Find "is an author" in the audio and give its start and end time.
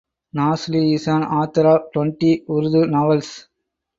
0.95-1.67